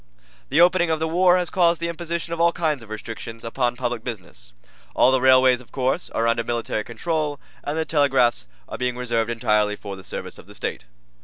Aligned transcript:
The 0.49 0.59
opening 0.61 0.89
of 0.89 0.97
the 0.99 1.07
war 1.07 1.37
has 1.37 1.51
caused 1.51 1.79
the 1.79 1.87
imposition 1.87 2.33
of 2.33 2.41
all 2.41 2.51
kinds 2.51 2.81
of 2.81 2.89
restrictions 2.89 3.43
upon 3.43 3.75
public 3.75 4.03
business. 4.03 4.51
All 4.95 5.11
the 5.11 5.21
railways, 5.21 5.61
of 5.61 5.71
course, 5.71 6.09
are 6.09 6.27
under 6.27 6.43
military 6.43 6.83
control, 6.83 7.39
and 7.63 7.77
the 7.77 7.85
telegraphs 7.85 8.47
are 8.67 8.79
being 8.79 8.97
reserved 8.97 9.29
entirely 9.29 9.75
for 9.75 9.95
the 9.95 10.03
service 10.03 10.39
of 10.39 10.47
the 10.47 10.55
State. 10.55 10.85